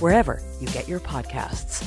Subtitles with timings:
[0.00, 1.84] wherever you get your podcasts.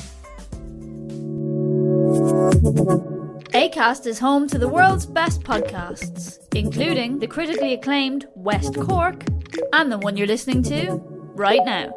[3.54, 9.24] ACAST is home to the world's best podcasts, including the critically acclaimed West Cork
[9.72, 11.00] and the one you're listening to
[11.34, 11.92] right now.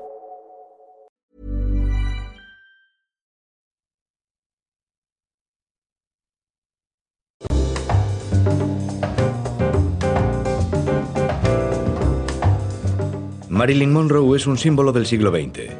[13.49, 15.73] Marilyn Monroe es un símbolo del siglo XX.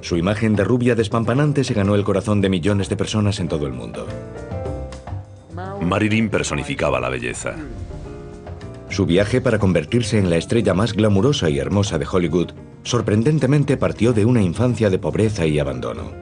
[0.00, 3.66] Su imagen de rubia despampanante se ganó el corazón de millones de personas en todo
[3.66, 4.06] el mundo.
[5.80, 7.54] Marilyn personificaba la belleza.
[8.88, 12.52] Su viaje para convertirse en la estrella más glamurosa y hermosa de Hollywood
[12.82, 16.12] sorprendentemente partió de una infancia de pobreza y abandono.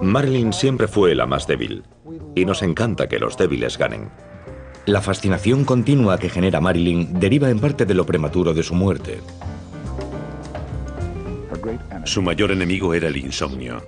[0.00, 1.84] Marilyn siempre fue la más débil,
[2.34, 4.08] y nos encanta que los débiles ganen.
[4.86, 9.20] La fascinación continua que genera Marilyn deriva en parte de lo prematuro de su muerte.
[12.06, 13.82] Su mayor enemigo era el insomnio.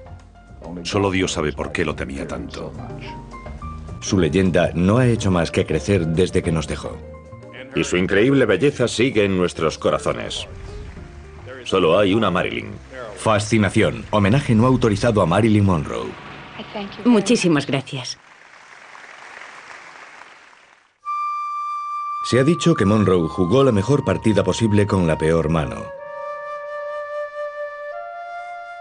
[0.83, 2.73] Solo Dios sabe por qué lo temía tanto.
[4.01, 6.99] Su leyenda no ha hecho más que crecer desde que nos dejó.
[7.77, 10.49] Y su increíble belleza sigue en nuestros corazones.
[11.65, 12.73] Solo hay una Marilyn.
[13.17, 16.09] Fascinación, homenaje no autorizado a Marilyn Monroe.
[17.05, 18.19] Muchísimas gracias.
[22.25, 25.98] Se ha dicho que Monroe jugó la mejor partida posible con la peor mano.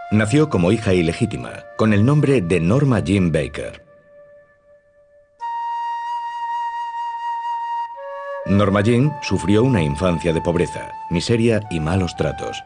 [0.09, 3.83] Nació como hija ilegítima, con el nombre de Norma Jean Baker.
[8.45, 12.57] Norma Jean sufrió una infancia de pobreza, miseria y malos tratos.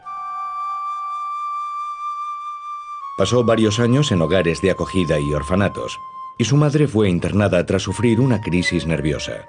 [3.18, 5.98] Pasó varios años en hogares de acogida y orfanatos,
[6.38, 9.48] y su madre fue internada tras sufrir una crisis nerviosa.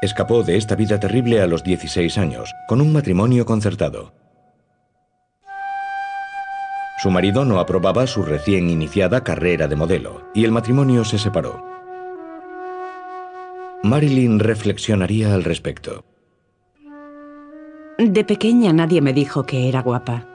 [0.00, 4.12] Escapó de esta vida terrible a los 16 años, con un matrimonio concertado.
[7.02, 11.64] Su marido no aprobaba su recién iniciada carrera de modelo, y el matrimonio se separó.
[13.82, 16.04] Marilyn reflexionaría al respecto.
[17.98, 20.26] De pequeña nadie me dijo que era guapa.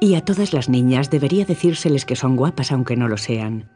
[0.00, 3.70] Y a todas las niñas debería decírseles que son guapas aunque no lo sean.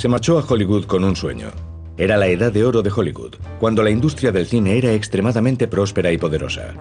[0.00, 1.50] Se marchó a Hollywood con un sueño.
[1.98, 6.10] Era la edad de oro de Hollywood, cuando la industria del cine era extremadamente próspera
[6.10, 6.72] y poderosa.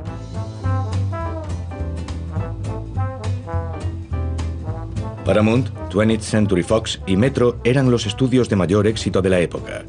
[5.26, 9.84] Paramount, 20th Century Fox y Metro eran los estudios de mayor éxito de la época.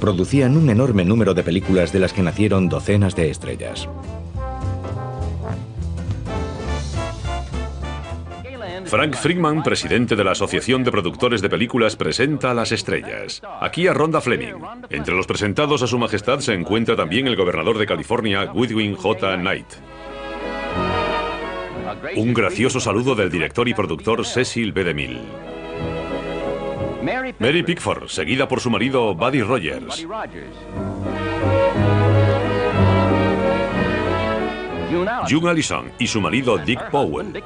[0.00, 3.88] Producían un enorme número de películas de las que nacieron docenas de estrellas.
[8.92, 13.40] Frank Friedman, presidente de la Asociación de Productores de Películas, presenta a las estrellas.
[13.62, 14.52] Aquí a Ronda Fleming.
[14.90, 19.38] Entre los presentados a su majestad se encuentra también el gobernador de California, Goodwin J.
[19.38, 19.66] Knight.
[22.16, 24.84] Un gracioso saludo del director y productor Cecil B.
[24.84, 25.22] DeMille.
[27.38, 30.06] Mary Pickford, seguida por su marido Buddy Rogers.
[35.30, 37.42] June Allison y su marido Dick Powell.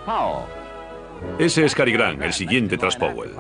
[1.39, 3.33] Ese es Cary Grant, el siguiente tras Powell.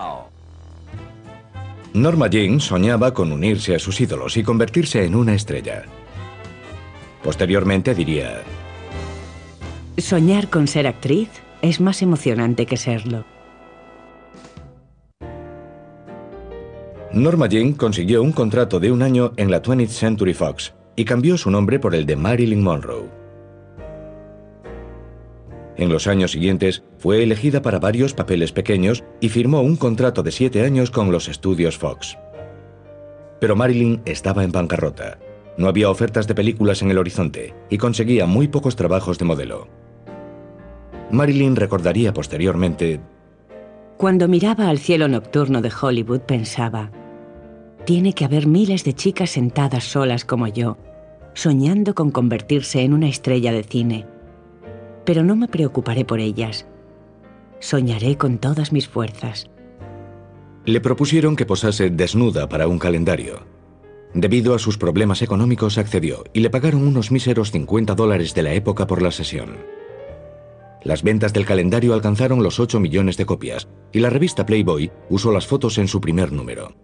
[1.94, 5.85] Norma Jean soñaba con unirse a sus ídolos y convertirse en una estrella.
[7.25, 8.43] Posteriormente diría,
[9.97, 11.31] Soñar con ser actriz
[11.62, 13.25] es más emocionante que serlo.
[17.12, 21.38] Norma Jean consiguió un contrato de un año en la 20th Century Fox y cambió
[21.38, 23.25] su nombre por el de Marilyn Monroe.
[25.76, 30.32] En los años siguientes fue elegida para varios papeles pequeños y firmó un contrato de
[30.32, 32.17] siete años con los estudios Fox.
[33.40, 35.19] Pero Marilyn estaba en bancarrota.
[35.58, 39.69] No había ofertas de películas en el horizonte y conseguía muy pocos trabajos de modelo.
[41.11, 43.00] Marilyn recordaría posteriormente,
[43.96, 46.90] Cuando miraba al cielo nocturno de Hollywood pensaba,
[47.84, 50.76] tiene que haber miles de chicas sentadas solas como yo,
[51.34, 54.06] soñando con convertirse en una estrella de cine.
[55.06, 56.67] Pero no me preocuparé por ellas.
[57.61, 59.49] Soñaré con todas mis fuerzas.
[60.67, 63.47] le propusieron que posase desnuda para un calendario.
[64.14, 68.53] Debido a sus problemas económicos accedió y le pagaron unos míseros 50 dólares de la
[68.53, 69.58] época por la sesión.
[70.82, 75.31] Las ventas del calendario alcanzaron los 8 millones de copias y la revista Playboy usó
[75.31, 76.75] las fotos en su primer número.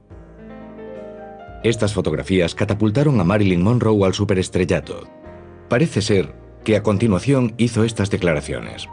[1.65, 5.09] Estas fotografías catapultaron a Marilyn Monroe al superestrellato.
[5.69, 8.89] Parece ser que a continuación hizo estas declaraciones.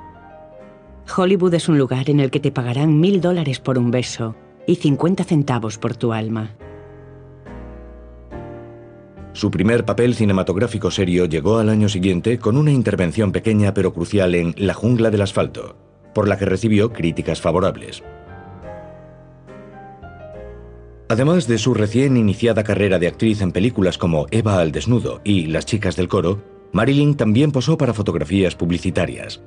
[1.15, 4.35] Hollywood es un lugar en el que te pagarán mil dólares por un beso
[4.67, 6.55] y 50 centavos por tu alma.
[9.33, 14.35] Su primer papel cinematográfico serio llegó al año siguiente con una intervención pequeña pero crucial
[14.35, 15.75] en La jungla del asfalto,
[16.13, 18.03] por la que recibió críticas favorables.
[21.07, 25.47] Además de su recién iniciada carrera de actriz en películas como Eva al desnudo y
[25.47, 29.41] Las chicas del coro, Marilyn también posó para fotografías publicitarias.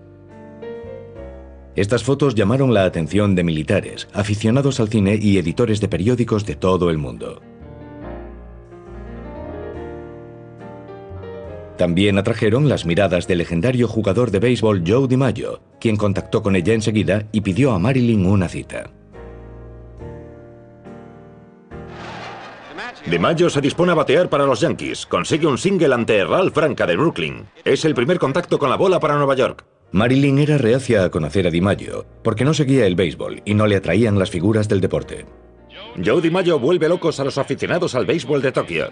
[1.75, 6.55] Estas fotos llamaron la atención de militares, aficionados al cine y editores de periódicos de
[6.55, 7.41] todo el mundo.
[11.79, 16.75] También atrajeron las miradas del legendario jugador de béisbol Joe DiMaggio, quien contactó con ella
[16.75, 18.91] enseguida y pidió a Marilyn una cita.
[23.07, 25.07] De Mayo se dispone a batear para los Yankees.
[25.07, 27.47] Consigue un single ante Ralph Franca de Brooklyn.
[27.65, 29.65] Es el primer contacto con la bola para Nueva York.
[29.91, 33.77] Marilyn era reacia a conocer a DiMaggio porque no seguía el béisbol y no le
[33.77, 35.27] atraían las figuras del deporte.
[36.03, 38.91] Joe DiMaggio vuelve locos a los aficionados al béisbol de Tokio.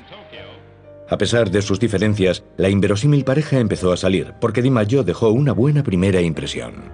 [1.08, 5.52] A pesar de sus diferencias, la inverosímil pareja empezó a salir porque DiMaggio dejó una
[5.52, 6.92] buena primera impresión.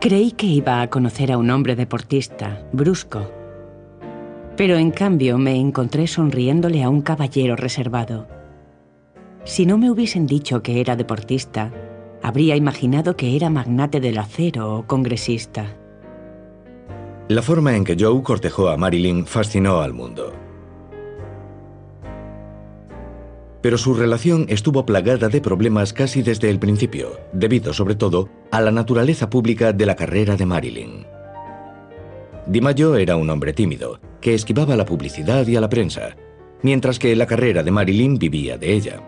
[0.00, 3.30] Creí que iba a conocer a un hombre deportista, brusco.
[4.56, 8.26] Pero en cambio me encontré sonriéndole a un caballero reservado.
[9.44, 11.70] Si no me hubiesen dicho que era deportista,
[12.22, 15.66] habría imaginado que era magnate del acero o congresista.
[17.28, 20.32] La forma en que Joe cortejó a Marilyn fascinó al mundo.
[23.62, 28.60] Pero su relación estuvo plagada de problemas casi desde el principio, debido sobre todo a
[28.60, 31.06] la naturaleza pública de la carrera de Marilyn.
[32.46, 36.16] DiMaggio era un hombre tímido, que esquivaba la publicidad y a la prensa,
[36.62, 39.02] mientras que la carrera de Marilyn vivía de ella.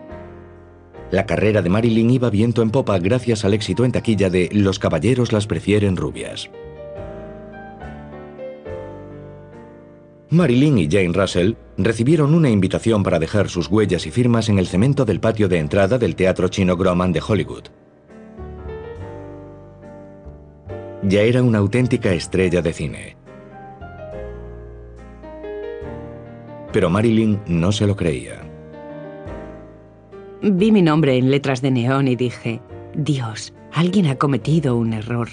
[1.11, 4.79] La carrera de Marilyn iba viento en popa gracias al éxito en taquilla de Los
[4.79, 6.49] caballeros las prefieren rubias.
[10.33, 14.65] Marilyn y Jane Russell recibieron una invitación para dejar sus huellas y firmas en el
[14.65, 17.65] cemento del patio de entrada del Teatro Chino Groman de Hollywood.
[21.03, 23.17] Ya era una auténtica estrella de cine.
[26.71, 28.41] Pero Marilyn no se lo creía.
[30.41, 32.59] Vi mi nombre en letras de neón y dije,
[32.95, 35.29] Dios, alguien ha cometido un error.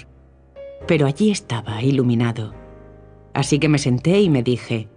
[0.85, 2.60] Pero allí estaba, iluminado.
[3.33, 4.87] Así que me senté y me dije,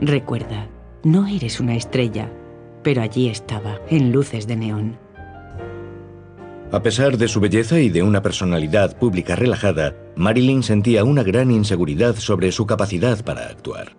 [0.00, 0.68] recuerda,
[1.02, 2.32] no eres una estrella,
[2.82, 4.98] pero allí estaba, en luces de neón.
[6.72, 11.50] A pesar de su belleza y de una personalidad pública relajada, Marilyn sentía una gran
[11.50, 13.96] inseguridad sobre su capacidad para actuar.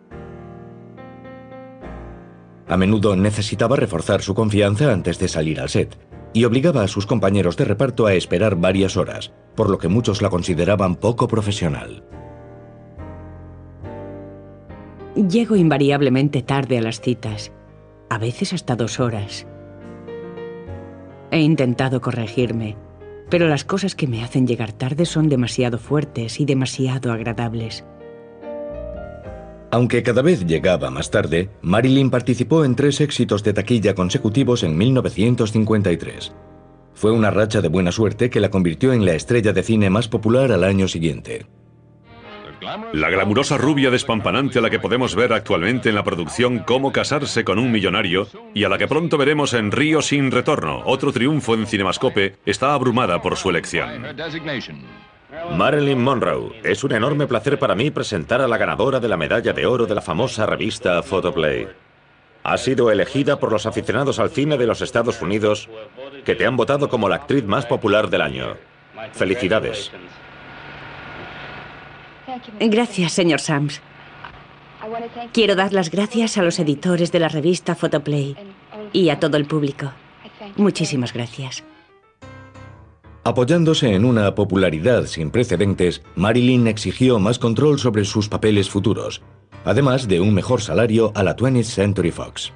[2.67, 5.97] A menudo necesitaba reforzar su confianza antes de salir al set,
[6.33, 10.21] y obligaba a sus compañeros de reparto a esperar varias horas, por lo que muchos
[10.21, 12.03] la consideraban poco profesional.
[15.15, 17.53] Llego invariablemente tarde a las citas,
[18.09, 19.47] a veces hasta dos horas.
[21.31, 22.75] He intentado corregirme,
[23.29, 27.85] pero las cosas que me hacen llegar tarde son demasiado fuertes y demasiado agradables.
[29.71, 34.77] Aunque cada vez llegaba más tarde, Marilyn participó en tres éxitos de taquilla consecutivos en
[34.77, 36.33] 1953.
[36.93, 40.09] Fue una racha de buena suerte que la convirtió en la estrella de cine más
[40.09, 41.45] popular al año siguiente.
[42.93, 47.43] La glamurosa rubia despampanante a la que podemos ver actualmente en la producción Cómo casarse
[47.43, 51.53] con un millonario y a la que pronto veremos en Río sin retorno, otro triunfo
[51.53, 54.05] en Cinemascope, está abrumada por su elección.
[55.51, 59.53] Marilyn Monroe, es un enorme placer para mí presentar a la ganadora de la medalla
[59.53, 61.67] de oro de la famosa revista Photoplay.
[62.43, 65.67] Ha sido elegida por los aficionados al cine de los Estados Unidos
[66.23, 68.55] que te han votado como la actriz más popular del año.
[69.13, 69.91] Felicidades.
[72.59, 73.81] Gracias, señor Sams.
[75.33, 78.35] Quiero dar las gracias a los editores de la revista Photoplay
[78.93, 79.91] y a todo el público.
[80.57, 81.63] Muchísimas gracias.
[83.23, 89.23] Apoyándose en una popularidad sin precedentes, Marilyn exigió más control sobre sus papeles futuros,
[89.63, 92.53] además de un mejor salario a la 20th Century Fox.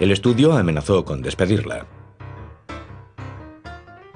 [0.00, 1.86] El estudio amenazó con despedirla.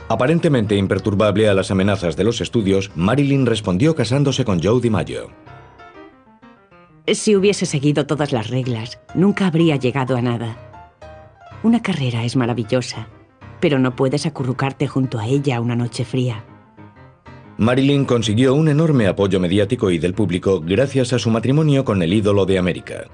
[0.09, 5.31] Aparentemente imperturbable a las amenazas de los estudios, Marilyn respondió casándose con Joe DiMaggio.
[7.07, 10.57] Si hubiese seguido todas las reglas, nunca habría llegado a nada.
[11.63, 13.09] Una carrera es maravillosa,
[13.61, 16.45] pero no puedes acurrucarte junto a ella una noche fría.
[17.59, 22.13] Marilyn consiguió un enorme apoyo mediático y del público gracias a su matrimonio con el
[22.13, 23.09] ídolo de América.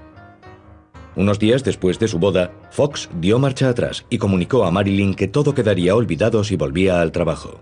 [1.15, 5.29] Unos días después de su boda, Fox dio marcha atrás y comunicó a Marilyn que
[5.29, 7.61] todo quedaría olvidado si volvía al trabajo.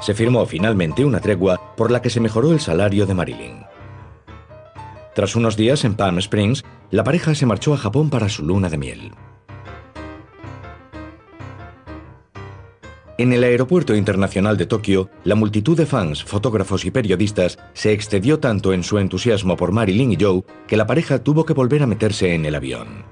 [0.00, 3.64] Se firmó finalmente una tregua por la que se mejoró el salario de Marilyn.
[5.14, 8.68] Tras unos días en Palm Springs, la pareja se marchó a Japón para su luna
[8.68, 9.12] de miel.
[13.18, 18.40] En el Aeropuerto Internacional de Tokio, la multitud de fans, fotógrafos y periodistas se excedió
[18.40, 21.86] tanto en su entusiasmo por Marilyn y Joe que la pareja tuvo que volver a
[21.86, 23.06] meterse en el avión.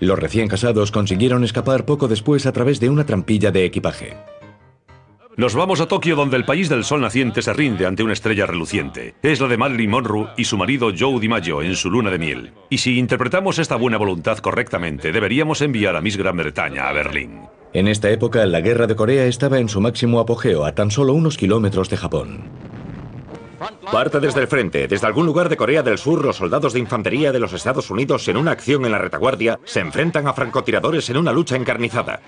[0.00, 4.16] Los recién casados consiguieron escapar poco después a través de una trampilla de equipaje.
[5.38, 8.44] Nos vamos a Tokio donde el país del sol naciente se rinde ante una estrella
[8.44, 9.14] reluciente.
[9.22, 12.52] Es la de Marilyn Monroe y su marido Joe DiMaggio en su luna de miel.
[12.70, 17.42] Y si interpretamos esta buena voluntad correctamente, deberíamos enviar a Miss Gran Bretaña a Berlín.
[17.72, 21.12] En esta época, la guerra de Corea estaba en su máximo apogeo a tan solo
[21.12, 22.50] unos kilómetros de Japón.
[23.92, 24.88] Parte desde el frente.
[24.88, 28.26] Desde algún lugar de Corea del Sur, los soldados de infantería de los Estados Unidos
[28.26, 32.22] en una acción en la retaguardia se enfrentan a francotiradores en una lucha encarnizada.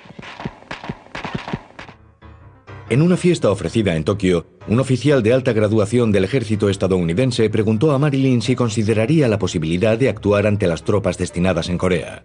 [2.91, 7.93] En una fiesta ofrecida en Tokio, un oficial de alta graduación del ejército estadounidense preguntó
[7.93, 12.25] a Marilyn si consideraría la posibilidad de actuar ante las tropas destinadas en Corea.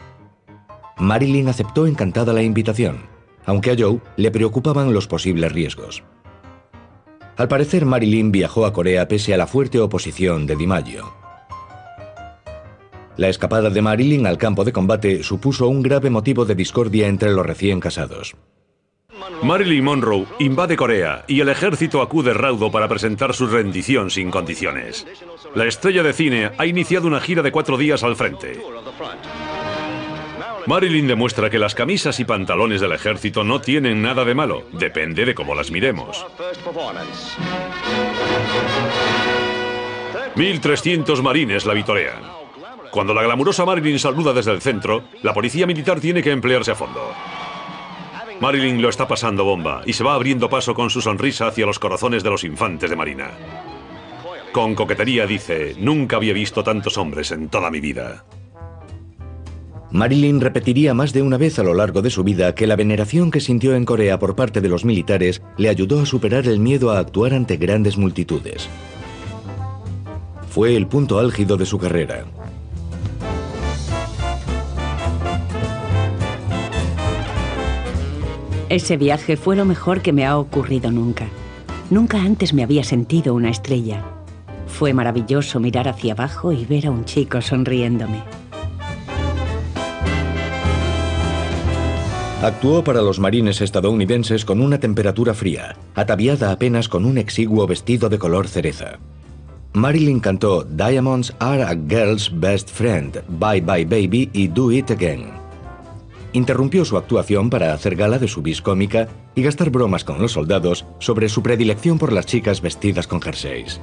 [0.98, 3.04] Marilyn aceptó encantada la invitación,
[3.46, 6.02] aunque a Joe le preocupaban los posibles riesgos.
[7.38, 11.14] Al parecer, Marilyn viajó a Corea pese a la fuerte oposición de DiMaggio.
[13.18, 17.30] La escapada de Marilyn al campo de combate supuso un grave motivo de discordia entre
[17.34, 18.36] los recién casados.
[19.44, 25.06] Marilyn Monroe invade Corea y el ejército acude raudo para presentar su rendición sin condiciones.
[25.54, 28.60] La estrella de cine ha iniciado una gira de cuatro días al frente.
[30.68, 35.26] Marilyn demuestra que las camisas y pantalones del ejército no tienen nada de malo, depende
[35.26, 36.26] de cómo las miremos.
[40.36, 42.22] 1.300 marines la vitorean.
[42.90, 46.76] Cuando la glamurosa Marilyn saluda desde el centro, la policía militar tiene que emplearse a
[46.76, 47.14] fondo.
[48.40, 51.80] Marilyn lo está pasando bomba y se va abriendo paso con su sonrisa hacia los
[51.80, 53.32] corazones de los infantes de Marina.
[54.52, 58.26] Con coquetería dice, nunca había visto tantos hombres en toda mi vida.
[59.92, 63.32] Marilyn repetiría más de una vez a lo largo de su vida que la veneración
[63.32, 66.92] que sintió en Corea por parte de los militares le ayudó a superar el miedo
[66.92, 68.68] a actuar ante grandes multitudes.
[70.50, 72.26] Fue el punto álgido de su carrera.
[78.70, 81.28] Ese viaje fue lo mejor que me ha ocurrido nunca.
[81.92, 84.04] Nunca antes me había sentido una estrella.
[84.66, 88.24] Fue maravilloso mirar hacia abajo y ver a un chico sonriéndome.
[92.42, 98.10] Actuó para los marines estadounidenses con una temperatura fría, ataviada apenas con un exiguo vestido
[98.10, 99.00] de color cereza.
[99.74, 105.45] Marilyn cantó Diamonds are a girl's best friend, Bye Bye Baby y Do It Again.
[106.36, 110.34] Interrumpió su actuación para hacer gala de su vis cómica y gastar bromas con los
[110.34, 113.80] soldados sobre su predilección por las chicas vestidas con jerseys.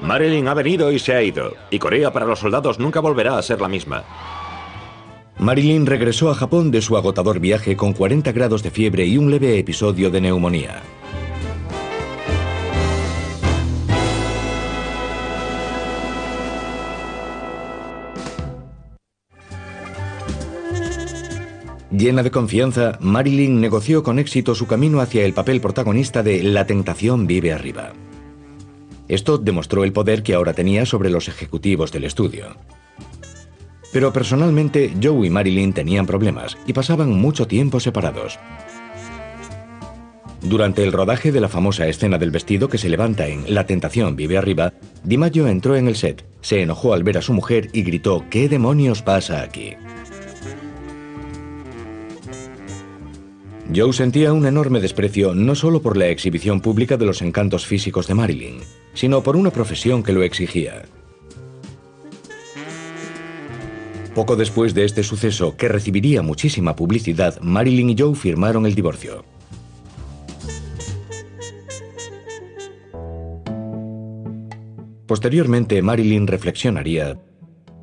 [0.00, 3.42] Marilyn ha venido y se ha ido, y Corea para los soldados nunca volverá a
[3.42, 4.02] ser la misma.
[5.38, 9.30] Marilyn regresó a Japón de su agotador viaje con 40 grados de fiebre y un
[9.30, 10.82] leve episodio de neumonía.
[21.96, 26.66] Llena de confianza, Marilyn negoció con éxito su camino hacia el papel protagonista de La
[26.66, 27.94] tentación vive arriba.
[29.08, 32.48] Esto demostró el poder que ahora tenía sobre los ejecutivos del estudio.
[33.94, 38.38] Pero personalmente, Joe y Marilyn tenían problemas y pasaban mucho tiempo separados.
[40.42, 44.16] Durante el rodaje de la famosa escena del vestido que se levanta en La tentación
[44.16, 47.84] vive arriba, DiMaggio entró en el set, se enojó al ver a su mujer y
[47.84, 49.76] gritó ¿Qué demonios pasa aquí?
[53.74, 58.06] Joe sentía un enorme desprecio no solo por la exhibición pública de los encantos físicos
[58.06, 58.58] de Marilyn,
[58.94, 60.84] sino por una profesión que lo exigía.
[64.14, 69.24] Poco después de este suceso, que recibiría muchísima publicidad, Marilyn y Joe firmaron el divorcio.
[75.06, 77.18] Posteriormente, Marilyn reflexionaría.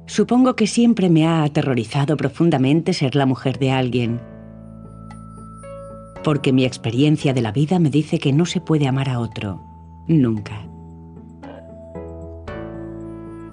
[0.08, 4.33] Supongo que siempre me ha aterrorizado profundamente ser la mujer de alguien
[6.24, 9.62] porque mi experiencia de la vida me dice que no se puede amar a otro,
[10.08, 10.68] nunca.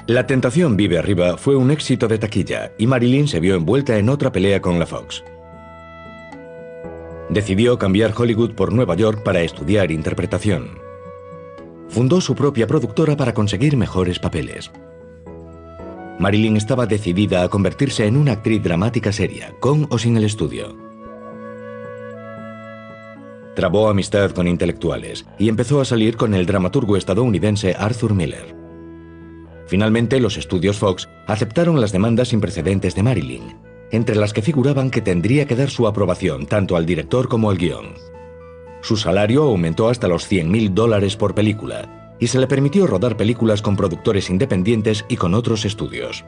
[0.07, 4.09] La tentación vive arriba fue un éxito de taquilla y Marilyn se vio envuelta en
[4.09, 5.23] otra pelea con la Fox.
[7.29, 10.81] Decidió cambiar Hollywood por Nueva York para estudiar interpretación.
[11.89, 14.73] Fundó su propia productora para conseguir mejores papeles.
[16.19, 20.90] Marilyn estaba decidida a convertirse en una actriz dramática seria, con o sin el estudio.
[23.61, 28.56] Trabó amistad con intelectuales y empezó a salir con el dramaturgo estadounidense Arthur Miller.
[29.67, 33.58] Finalmente, los estudios Fox aceptaron las demandas sin precedentes de Marilyn,
[33.91, 37.58] entre las que figuraban que tendría que dar su aprobación tanto al director como al
[37.58, 37.93] guion.
[38.80, 43.61] Su salario aumentó hasta los 100.000 dólares por película y se le permitió rodar películas
[43.61, 46.25] con productores independientes y con otros estudios.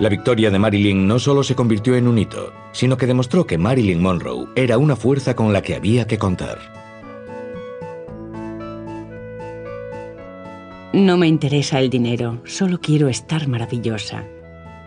[0.00, 3.58] La victoria de Marilyn no solo se convirtió en un hito, sino que demostró que
[3.58, 6.58] Marilyn Monroe era una fuerza con la que había que contar.
[10.94, 14.24] No me interesa el dinero, solo quiero estar maravillosa.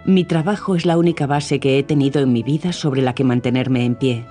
[0.03, 3.23] Mi trabajo es la única base que he tenido en mi vida sobre la que
[3.23, 4.25] mantenerme en pie.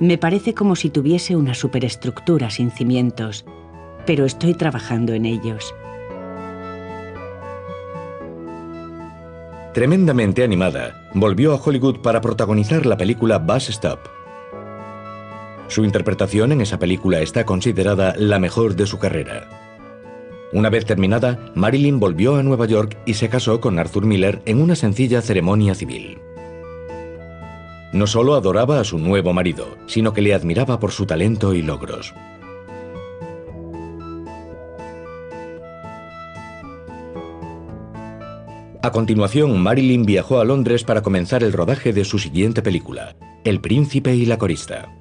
[0.00, 3.44] Me parece como si tuviese una superestructura sin cimientos,
[4.06, 5.74] pero estoy trabajando en ellos.
[9.78, 14.00] Tremendamente animada, volvió a Hollywood para protagonizar la película Bus Stop.
[15.68, 19.48] Su interpretación en esa película está considerada la mejor de su carrera.
[20.52, 24.60] Una vez terminada, Marilyn volvió a Nueva York y se casó con Arthur Miller en
[24.60, 26.18] una sencilla ceremonia civil.
[27.92, 31.62] No solo adoraba a su nuevo marido, sino que le admiraba por su talento y
[31.62, 32.14] logros.
[38.88, 43.60] A continuación, Marilyn viajó a Londres para comenzar el rodaje de su siguiente película, El
[43.60, 44.96] príncipe y la corista.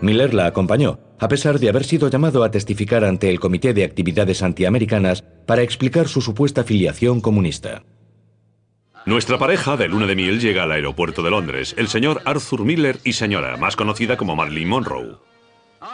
[0.00, 3.84] Miller la acompañó, a pesar de haber sido llamado a testificar ante el Comité de
[3.84, 7.84] Actividades Antiamericanas para explicar su supuesta filiación comunista.
[9.04, 12.98] Nuestra pareja de luna de miel llega al aeropuerto de Londres, el señor Arthur Miller
[13.04, 15.18] y señora, más conocida como Marilyn Monroe.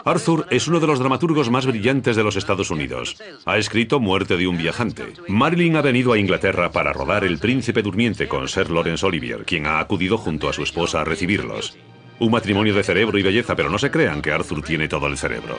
[0.04, 3.16] Arthur es uno de los dramaturgos más brillantes de los Estados Unidos.
[3.44, 5.12] Ha escrito Muerte de un viajante.
[5.28, 9.66] Marilyn ha venido a Inglaterra para rodar El príncipe durmiente con Sir Lawrence Olivier, quien
[9.66, 11.76] ha acudido junto a su esposa a recibirlos.
[12.18, 15.16] Un matrimonio de cerebro y belleza, pero no se crean que Arthur tiene todo el
[15.16, 15.56] cerebro.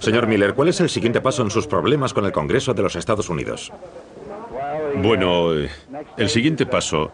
[0.00, 2.96] Señor Miller, ¿cuál es el siguiente paso en sus problemas con el Congreso de los
[2.96, 3.72] Estados Unidos?
[5.02, 5.68] Bueno, eh,
[6.16, 7.12] el siguiente paso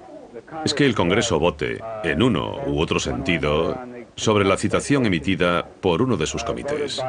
[0.64, 3.78] es que el Congreso vote, en uno u otro sentido,
[4.20, 7.00] sobre la citación emitida por uno de sus comités.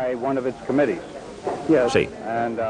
[1.92, 2.08] Sí.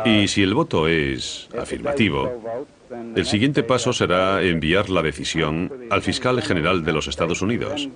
[0.06, 2.68] Y si el voto es afirmativo,
[3.16, 7.88] el siguiente paso será enviar la decisión al fiscal general de los Estados Unidos,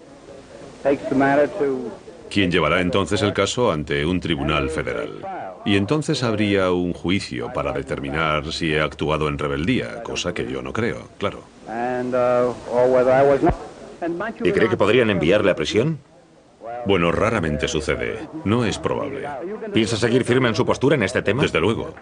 [2.29, 5.25] quien llevará entonces el caso ante un tribunal federal.
[5.65, 10.61] Y entonces habría un juicio para determinar si he actuado en rebeldía, cosa que yo
[10.61, 11.41] no creo, claro.
[14.43, 15.97] ¿Y cree que podrían enviarle a prisión?
[16.85, 18.27] Bueno, raramente sucede.
[18.43, 19.27] No es probable.
[19.73, 21.43] ¿Piensa seguir firme en su postura en este tema?
[21.43, 21.93] Desde luego.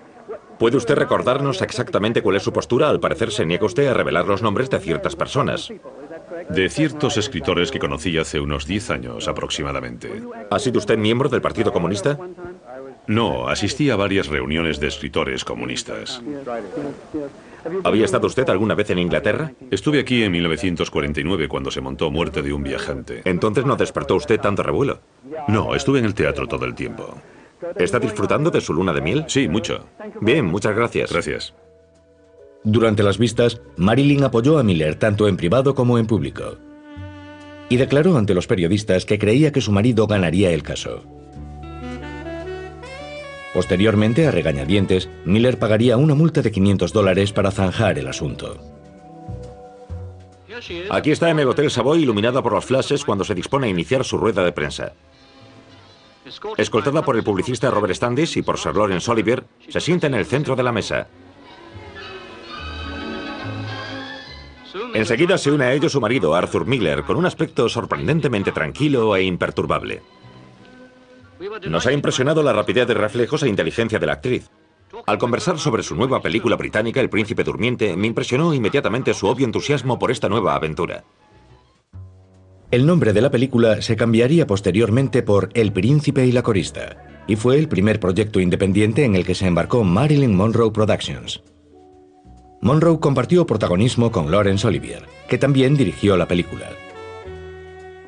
[0.59, 2.89] ¿Puede usted recordarnos exactamente cuál es su postura?
[2.89, 5.71] Al parecer se niega usted a revelar los nombres de ciertas personas.
[6.49, 10.21] De ciertos escritores que conocí hace unos 10 años aproximadamente.
[10.49, 12.17] ¿Ha sido usted miembro del Partido Comunista?
[13.07, 16.21] No, asistí a varias reuniones de escritores comunistas.
[17.83, 19.51] ¿Había estado usted alguna vez en Inglaterra?
[19.71, 23.21] Estuve aquí en 1949 cuando se montó Muerte de un viajante.
[23.25, 24.99] Entonces no despertó usted tanto revuelo.
[25.47, 27.17] No, estuve en el teatro todo el tiempo.
[27.77, 29.25] ¿Está disfrutando de su luna de miel?
[29.27, 29.85] Sí, mucho.
[30.21, 31.11] Bien, muchas gracias.
[31.11, 31.53] Gracias.
[32.63, 36.57] Durante las vistas, Marilyn apoyó a Miller tanto en privado como en público.
[37.69, 41.03] Y declaró ante los periodistas que creía que su marido ganaría el caso.
[43.53, 48.57] Posteriormente, a regañadientes, Miller pagaría una multa de 500 dólares para zanjar el asunto.
[50.89, 54.03] Aquí está en el Hotel Savoy iluminada por los flashes cuando se dispone a iniciar
[54.03, 54.93] su rueda de prensa.
[56.57, 60.25] Escoltada por el publicista Robert Standish y por Sir Lawrence Oliver, se sienta en el
[60.25, 61.07] centro de la mesa.
[64.93, 69.23] Enseguida se une a ellos su marido, Arthur Miller, con un aspecto sorprendentemente tranquilo e
[69.23, 70.01] imperturbable.
[71.69, 74.49] Nos ha impresionado la rapidez de reflejos e inteligencia de la actriz.
[75.05, 79.45] Al conversar sobre su nueva película británica, El Príncipe Durmiente, me impresionó inmediatamente su obvio
[79.45, 81.03] entusiasmo por esta nueva aventura.
[82.71, 87.35] El nombre de la película se cambiaría posteriormente por El Príncipe y la Corista, y
[87.35, 91.43] fue el primer proyecto independiente en el que se embarcó Marilyn Monroe Productions.
[92.61, 96.69] Monroe compartió protagonismo con Laurence Olivier, que también dirigió la película.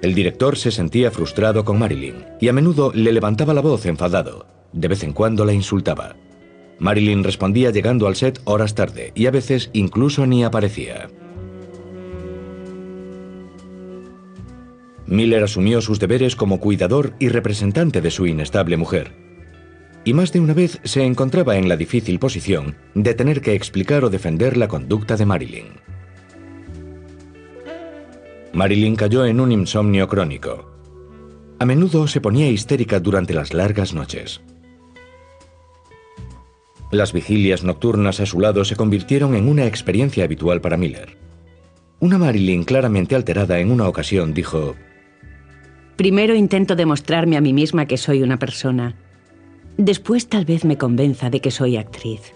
[0.01, 4.45] El director se sentía frustrado con Marilyn y a menudo le levantaba la voz enfadado.
[4.73, 6.15] De vez en cuando la insultaba.
[6.79, 11.08] Marilyn respondía llegando al set horas tarde y a veces incluso ni aparecía.
[15.08, 19.13] Miller asumió sus deberes como cuidador y representante de su inestable mujer,
[20.03, 24.03] y más de una vez se encontraba en la difícil posición de tener que explicar
[24.03, 25.67] o defender la conducta de Marilyn.
[28.56, 30.72] Marilyn cayó en un insomnio crónico.
[31.60, 34.39] A menudo se ponía histérica durante las largas noches.
[36.89, 41.18] Las vigilias nocturnas a su lado se convirtieron en una experiencia habitual para Miller.
[42.00, 44.76] Una Marilyn claramente alterada en una ocasión dijo,
[45.98, 48.96] Primero intento demostrarme a mí misma que soy una persona.
[49.78, 52.34] Después tal vez me convenza de que soy actriz.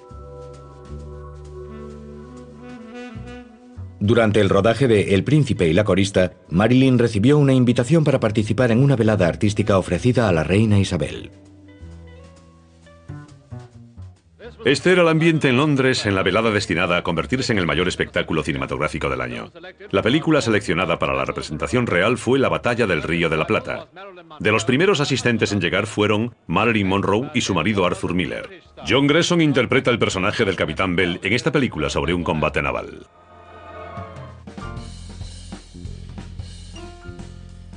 [3.99, 8.71] Durante el rodaje de El Príncipe y la Corista, Marilyn recibió una invitación para participar
[8.71, 11.31] en una velada artística ofrecida a la reina Isabel.
[14.65, 17.87] Este era el ambiente en Londres en la velada destinada a convertirse en el mayor
[17.87, 19.51] espectáculo cinematográfico del año.
[19.91, 23.87] La película seleccionada para la representación real fue La Batalla del Río de la Plata.
[24.39, 28.61] De los primeros asistentes en llegar fueron Marilyn Monroe y su marido Arthur Miller.
[28.87, 33.07] John Gresson interpreta el personaje del Capitán Bell en esta película sobre un combate naval.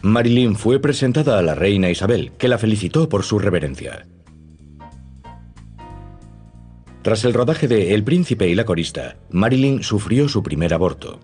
[0.03, 4.05] Marilyn fue presentada a la reina Isabel, que la felicitó por su reverencia.
[7.03, 11.21] Tras el rodaje de El príncipe y la corista, Marilyn sufrió su primer aborto.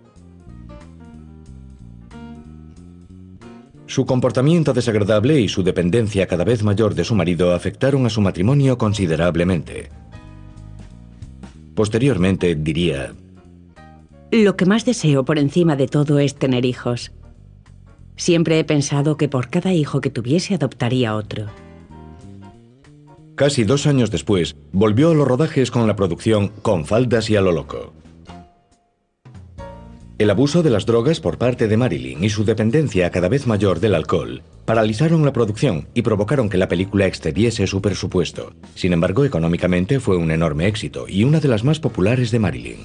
[3.86, 8.20] Su comportamiento desagradable y su dependencia cada vez mayor de su marido afectaron a su
[8.20, 9.88] matrimonio considerablemente.
[11.74, 13.12] Posteriormente diría,
[14.30, 17.12] Lo que más deseo por encima de todo es tener hijos.
[18.18, 21.46] Siempre he pensado que por cada hijo que tuviese adoptaría otro.
[23.36, 27.40] Casi dos años después, volvió a los rodajes con la producción Con faldas y a
[27.40, 27.94] lo loco.
[30.18, 33.78] El abuso de las drogas por parte de Marilyn y su dependencia cada vez mayor
[33.78, 38.52] del alcohol paralizaron la producción y provocaron que la película excediese su presupuesto.
[38.74, 42.80] Sin embargo, económicamente fue un enorme éxito y una de las más populares de Marilyn.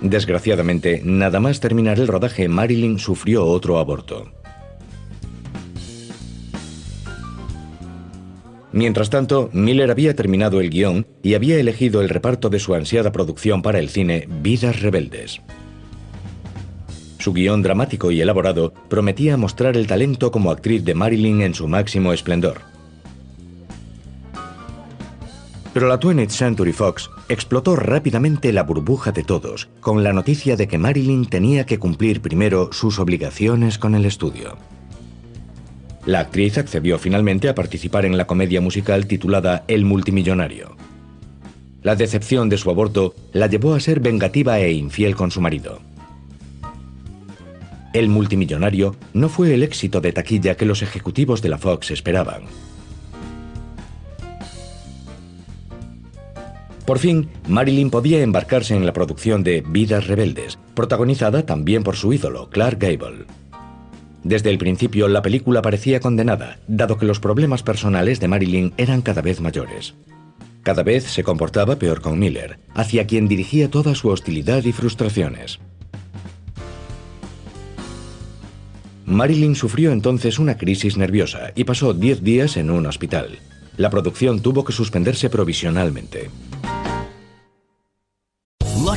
[0.00, 4.30] Desgraciadamente, nada más terminar el rodaje, Marilyn sufrió otro aborto.
[8.72, 13.10] Mientras tanto, Miller había terminado el guion y había elegido el reparto de su ansiada
[13.10, 15.40] producción para el cine Vidas Rebeldes.
[17.18, 21.66] Su guion dramático y elaborado prometía mostrar el talento como actriz de Marilyn en su
[21.66, 22.77] máximo esplendor.
[25.72, 30.66] Pero la 20th Century Fox explotó rápidamente la burbuja de todos con la noticia de
[30.66, 34.56] que Marilyn tenía que cumplir primero sus obligaciones con el estudio.
[36.06, 40.74] La actriz accedió finalmente a participar en la comedia musical titulada El multimillonario.
[41.82, 45.80] La decepción de su aborto la llevó a ser vengativa e infiel con su marido.
[47.94, 52.42] el multimillonario no fue el éxito de taquilla que los ejecutivos de la Fox esperaban.
[56.88, 62.14] Por fin, Marilyn podía embarcarse en la producción de Vidas Rebeldes, protagonizada también por su
[62.14, 63.26] ídolo, Clark Gable.
[64.24, 69.02] Desde el principio, la película parecía condenada, dado que los problemas personales de Marilyn eran
[69.02, 69.96] cada vez mayores.
[70.62, 75.58] Cada vez se comportaba peor con Miller, hacia quien dirigía toda su hostilidad y frustraciones.
[79.04, 83.40] Marilyn sufrió entonces una crisis nerviosa y pasó 10 días en un hospital.
[83.76, 86.30] La producción tuvo que suspenderse provisionalmente.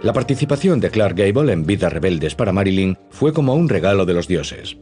[0.00, 4.14] La participación de Clark Gable en Vidas Rebeldes para Marilyn fue como un regalo de
[4.14, 4.76] los dioses.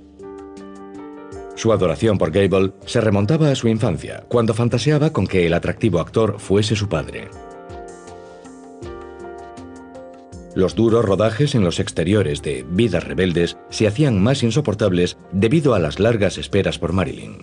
[1.55, 6.01] Su adoración por Gable se remontaba a su infancia, cuando fantaseaba con que el atractivo
[6.01, 7.31] actor fuese su padre.
[10.55, 15.79] Los duros rodajes en los exteriores de Vidas Rebeldes se hacían más insoportables debido a
[15.79, 17.43] las largas esperas por Marilyn.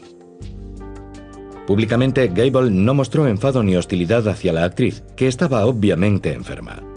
[1.65, 6.92] Públicamente, Gable no mostró enfado ni hostilidad hacia la actriz, que estaba obviamente enferma.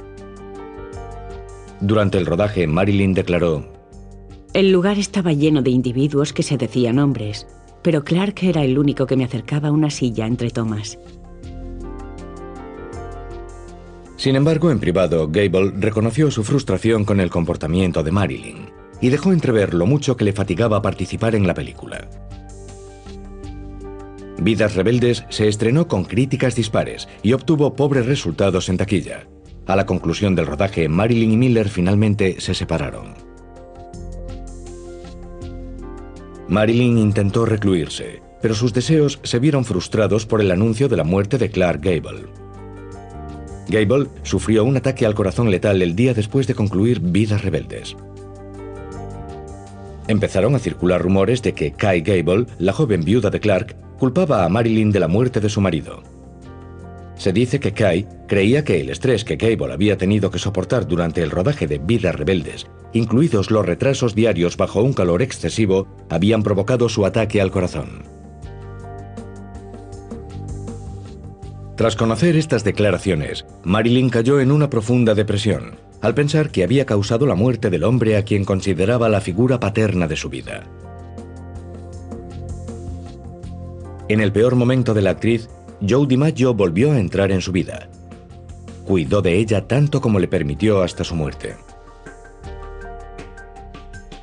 [1.87, 3.65] Durante el rodaje, Marilyn declaró,
[4.53, 7.47] El lugar estaba lleno de individuos que se decían hombres,
[7.81, 10.99] pero Clark era el único que me acercaba a una silla entre tomas.
[14.17, 18.67] Sin embargo, en privado, Gable reconoció su frustración con el comportamiento de Marilyn
[19.01, 22.11] y dejó entrever lo mucho que le fatigaba participar en la película.
[24.39, 29.29] Vidas Rebeldes se estrenó con críticas dispares y obtuvo pobres resultados en taquilla.
[29.67, 33.15] A la conclusión del rodaje, Marilyn y Miller finalmente se separaron.
[36.49, 41.39] Marilyn intentó recluirse, pero sus deseos se vieron frustrados por el anuncio de la muerte
[41.39, 42.27] de Clark Gable.
[43.69, 47.97] Gable sufrió un ataque al corazón letal el día después de concluir Vidas Rebeldes.
[50.07, 54.49] Empezaron a circular rumores de que Kai Gable, la joven viuda de Clark, culpaba a
[54.49, 56.05] Marilyn de la muerte de su marido.
[57.17, 61.23] Se dice que Kai creía que el estrés que Gable había tenido que soportar durante
[61.23, 66.89] el rodaje de Vidas Rebeldes, incluidos los retrasos diarios bajo un calor excesivo, habían provocado
[66.89, 68.05] su ataque al corazón.
[71.77, 77.27] Tras conocer estas declaraciones, Marilyn cayó en una profunda depresión, al pensar que había causado
[77.27, 80.65] la muerte del hombre a quien consideraba la figura paterna de su vida.
[84.09, 85.51] En el peor momento de la actriz,
[85.87, 87.89] Joe DiMaggio volvió a entrar en su vida.
[88.85, 91.57] Cuidó de ella tanto como le permitió hasta su muerte.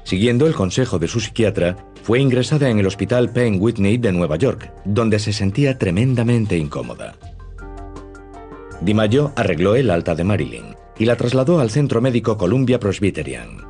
[0.04, 4.36] Siguiendo el consejo de su psiquiatra, fue ingresada en el Hospital Penn Whitney de Nueva
[4.36, 7.16] York, donde se sentía tremendamente incómoda.
[8.82, 13.62] DiMaggio arregló el alta de Marilyn y la trasladó al centro médico Columbia Presbyterian.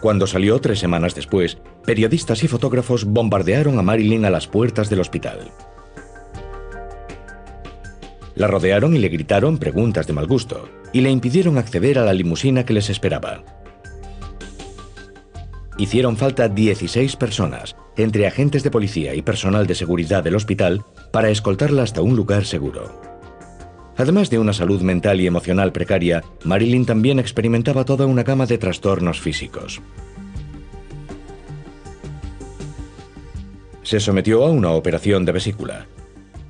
[0.00, 5.00] Cuando salió tres semanas después, periodistas y fotógrafos bombardearon a Marilyn a las puertas del
[5.00, 5.50] hospital.
[8.34, 12.12] La rodearon y le gritaron preguntas de mal gusto, y le impidieron acceder a la
[12.12, 13.42] limusina que les esperaba.
[15.78, 21.30] Hicieron falta 16 personas, entre agentes de policía y personal de seguridad del hospital, para
[21.30, 23.00] escoltarla hasta un lugar seguro.
[23.96, 28.58] Además de una salud mental y emocional precaria, Marilyn también experimentaba toda una gama de
[28.58, 29.80] trastornos físicos.
[33.86, 35.86] Se sometió a una operación de vesícula.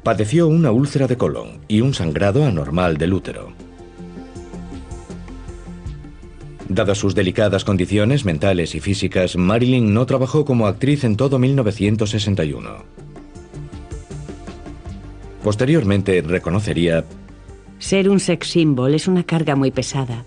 [0.02, 3.52] Padeció una úlcera de colon y un sangrado anormal del útero.
[6.70, 12.70] Dadas sus delicadas condiciones mentales y físicas, Marilyn no trabajó como actriz en todo 1961.
[15.44, 17.04] Posteriormente reconocería
[17.78, 20.24] ser un sex symbol es una carga muy pesada.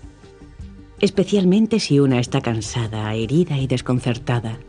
[1.00, 4.60] especialmente si una está cansada, herida y desconcertada.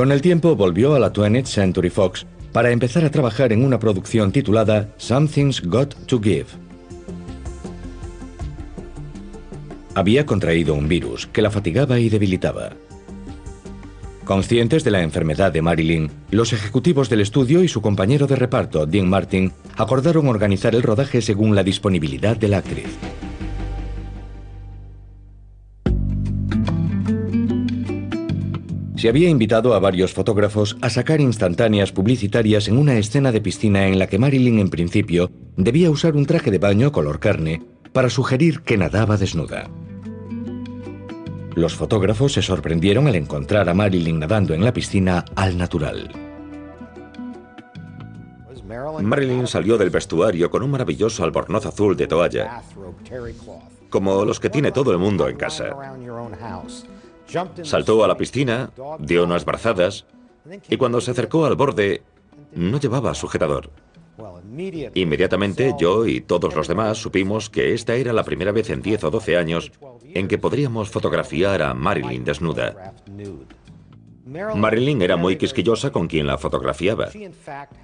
[0.00, 3.78] Con el tiempo volvió a la 20th Century Fox para empezar a trabajar en una
[3.78, 6.46] producción titulada Something's Got to Give.
[9.94, 12.70] Había contraído un virus que la fatigaba y debilitaba.
[14.24, 18.86] Conscientes de la enfermedad de Marilyn, los ejecutivos del estudio y su compañero de reparto,
[18.86, 22.88] Dean Martin, acordaron organizar el rodaje según la disponibilidad de la actriz.
[29.00, 33.86] Se había invitado a varios fotógrafos a sacar instantáneas publicitarias en una escena de piscina
[33.86, 37.62] en la que Marilyn en principio debía usar un traje de baño color carne
[37.94, 39.70] para sugerir que nadaba desnuda.
[41.54, 46.10] Los fotógrafos se sorprendieron al encontrar a Marilyn nadando en la piscina al natural.
[49.00, 52.60] Marilyn salió del vestuario con un maravilloso albornoz azul de toalla,
[53.88, 55.74] como los que tiene todo el mundo en casa.
[57.62, 60.06] Saltó a la piscina, dio unas brazadas
[60.68, 62.02] y cuando se acercó al borde
[62.54, 63.70] no llevaba sujetador.
[64.94, 69.04] Inmediatamente yo y todos los demás supimos que esta era la primera vez en 10
[69.04, 72.94] o 12 años en que podríamos fotografiar a Marilyn desnuda.
[74.26, 77.08] Marilyn era muy quisquillosa con quien la fotografiaba.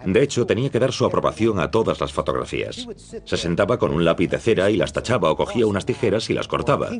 [0.05, 2.87] De hecho, tenía que dar su aprobación a todas las fotografías.
[3.25, 6.35] Se sentaba con un lápiz de cera y las tachaba o cogía unas tijeras y
[6.35, 6.91] las cortaba.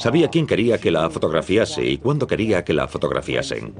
[0.00, 3.74] Sabía quién quería que la fotografiase y cuándo quería que la fotografiasen.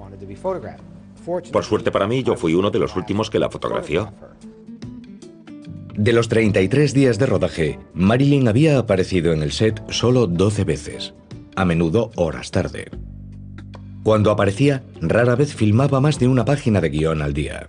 [1.51, 4.13] Por suerte para mí, yo fui uno de los últimos que la fotografió.
[5.95, 11.15] De los 33 días de rodaje, Marilyn había aparecido en el set solo 12 veces,
[11.57, 12.91] a menudo horas tarde.
[14.03, 17.67] Cuando aparecía, rara vez filmaba más de una página de guion al día.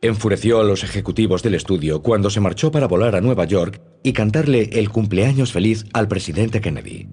[0.00, 4.12] Enfureció a los ejecutivos del estudio cuando se marchó para volar a Nueva York y
[4.12, 7.08] cantarle el cumpleaños feliz al presidente Kennedy.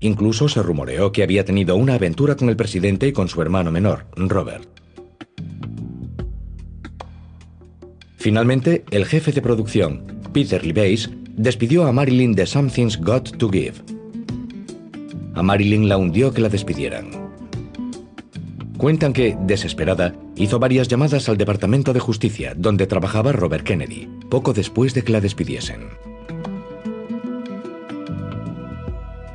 [0.00, 3.72] Incluso se rumoreó que había tenido una aventura con el presidente y con su hermano
[3.72, 4.68] menor, Robert.
[8.18, 13.76] Finalmente, el jefe de producción, Peter Leveis, despidió a Marilyn de Something's Got to Give.
[15.34, 17.08] A Marilyn la hundió que la despidieran.
[18.76, 24.52] Cuentan que, desesperada, hizo varias llamadas al Departamento de Justicia, donde trabajaba Robert Kennedy, poco
[24.52, 25.88] después de que la despidiesen.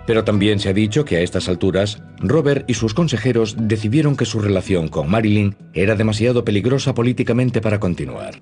[0.05, 4.25] Pero también se ha dicho que a estas alturas, Robert y sus consejeros decidieron que
[4.25, 8.41] su relación con Marilyn era demasiado peligrosa políticamente para continuar.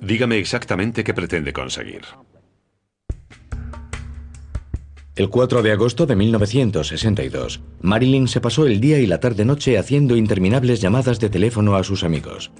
[0.00, 2.02] Dígame exactamente qué pretende conseguir.
[5.18, 10.16] El 4 de agosto de 1962, Marilyn se pasó el día y la tarde-noche haciendo
[10.16, 12.52] interminables llamadas de teléfono a sus amigos.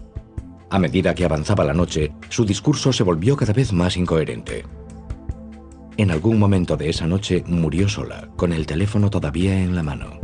[0.68, 4.64] A medida que avanzaba la noche, su discurso se volvió cada vez más incoherente.
[5.99, 10.18] En algún momento de esa noche murió sola, con el teléfono todavía en la mano.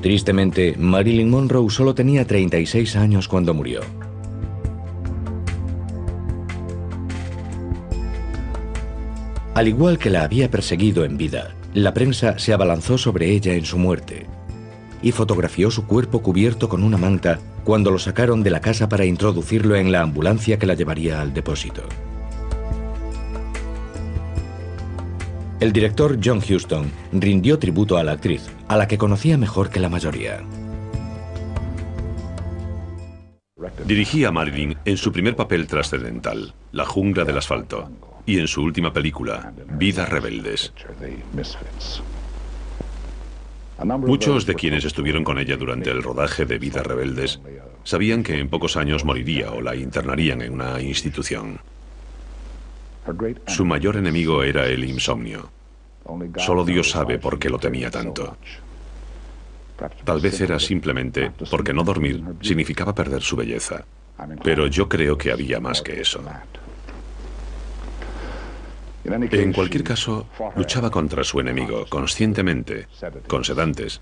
[0.00, 3.82] Tristemente, Marilyn Monroe solo tenía 36 años cuando murió.
[9.54, 13.66] Al igual que la había perseguido en vida, la prensa se abalanzó sobre ella en
[13.66, 14.26] su muerte
[15.02, 19.04] y fotografió su cuerpo cubierto con una manta cuando lo sacaron de la casa para
[19.04, 21.82] introducirlo en la ambulancia que la llevaría al depósito.
[25.60, 29.80] El director John Huston rindió tributo a la actriz, a la que conocía mejor que
[29.80, 30.42] la mayoría.
[33.84, 37.90] Dirigí a Marilyn en su primer papel trascendental, La jungla del asfalto,
[38.26, 40.72] y en su última película, Vidas Rebeldes.
[43.84, 47.40] Muchos de quienes estuvieron con ella durante el rodaje de Vidas Rebeldes
[47.84, 51.58] sabían que en pocos años moriría o la internarían en una institución.
[53.48, 55.50] Su mayor enemigo era el insomnio.
[56.36, 58.36] Solo Dios sabe por qué lo temía tanto.
[60.04, 63.84] Tal vez era simplemente porque no dormir significaba perder su belleza.
[64.44, 66.22] Pero yo creo que había más que eso.
[69.04, 70.26] En cualquier caso,
[70.56, 72.86] luchaba contra su enemigo conscientemente,
[73.26, 74.00] con sedantes,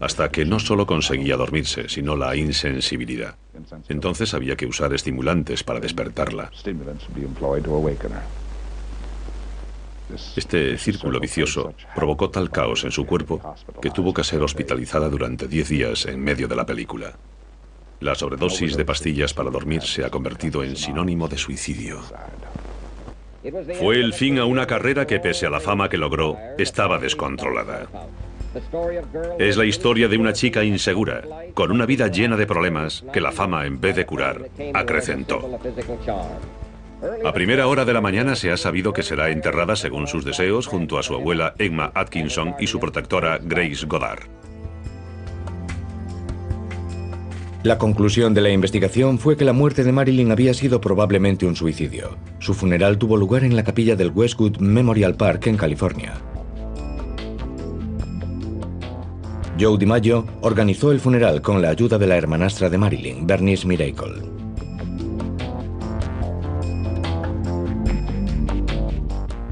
[0.00, 3.36] hasta que no solo conseguía dormirse, sino la insensibilidad.
[3.88, 6.50] Entonces había que usar estimulantes para despertarla.
[10.36, 13.40] Este círculo vicioso provocó tal caos en su cuerpo
[13.80, 17.16] que tuvo que ser hospitalizada durante 10 días en medio de la película.
[18.00, 22.02] La sobredosis de pastillas para dormir se ha convertido en sinónimo de suicidio.
[23.78, 27.86] Fue el fin a una carrera que, pese a la fama que logró, estaba descontrolada.
[29.38, 31.22] Es la historia de una chica insegura,
[31.54, 35.58] con una vida llena de problemas que la fama, en vez de curar, acrecentó.
[37.24, 40.66] A primera hora de la mañana se ha sabido que será enterrada según sus deseos
[40.66, 44.22] junto a su abuela Emma Atkinson y su protectora Grace Goddard.
[47.64, 51.56] La conclusión de la investigación fue que la muerte de Marilyn había sido probablemente un
[51.56, 52.18] suicidio.
[52.38, 56.12] Su funeral tuvo lugar en la capilla del Westwood Memorial Park en California.
[59.58, 64.12] Joe DiMaggio organizó el funeral con la ayuda de la hermanastra de Marilyn, Bernice Miracle.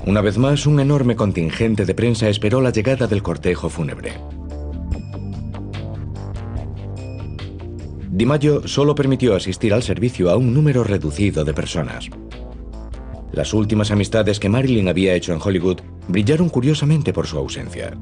[0.04, 4.12] Una vez más, un enorme contingente de prensa esperó la llegada del cortejo fúnebre.
[8.12, 12.10] Di Maggio solo permitió asistir al servicio a un número reducido de personas.
[13.32, 17.96] Las últimas amistades que Marilyn había hecho en Hollywood brillaron curiosamente por su ausencia.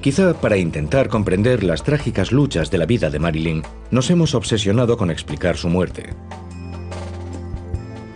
[0.00, 4.96] Quizá para intentar comprender las trágicas luchas de la vida de Marilyn, nos hemos obsesionado
[4.96, 6.14] con explicar su muerte.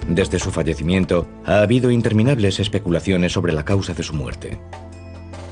[0.08, 4.58] Desde su fallecimiento, ha habido interminables especulaciones sobre la causa de su muerte.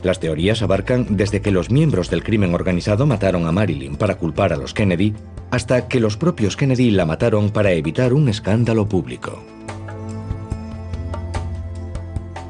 [0.06, 4.52] Las teorías abarcan desde que los miembros del crimen organizado mataron a Marilyn para culpar
[4.52, 5.14] a los Kennedy,
[5.50, 9.42] hasta que los propios Kennedy la mataron para evitar un escándalo público.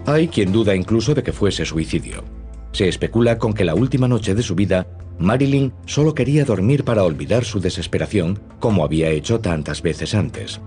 [0.04, 2.24] Hay quien duda incluso de que fuese suicidio.
[2.72, 4.86] Se especula con que la última noche de su vida,
[5.18, 10.60] Marilyn solo quería dormir para olvidar su desesperación, como había hecho tantas veces antes.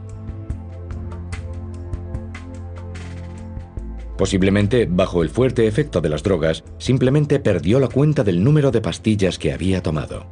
[4.20, 8.82] Posiblemente, bajo el fuerte efecto de las drogas, simplemente perdió la cuenta del número de
[8.82, 10.28] pastillas que había tomado.